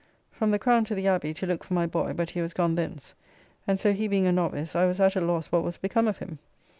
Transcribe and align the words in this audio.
From 0.31 0.49
the 0.49 0.57
Crown 0.57 0.83
to 0.85 0.95
the 0.95 1.07
Abbey 1.07 1.31
to 1.35 1.45
look 1.45 1.63
for 1.63 1.75
my 1.75 1.85
boy, 1.85 2.13
but 2.13 2.31
he 2.31 2.41
was 2.41 2.55
gone 2.55 2.73
thence, 2.73 3.13
and 3.67 3.79
so 3.79 3.93
he 3.93 4.07
being 4.07 4.25
a 4.25 4.31
novice 4.31 4.75
I 4.75 4.87
was 4.87 4.99
at 4.99 5.15
a 5.15 5.21
loss 5.21 5.49
what 5.51 5.61
was 5.63 5.77
become 5.77 6.07
of 6.07 6.17
him. 6.17 6.39